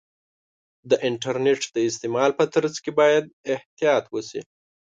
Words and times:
د 0.89 0.91
انټرنیټ 1.07 1.61
د 1.75 1.77
استعمال 1.89 2.31
په 2.39 2.45
ترڅ 2.53 2.75
کې 2.83 2.91
باید 2.99 3.23
احتیاط 3.53 4.05
وشي. 4.09 4.41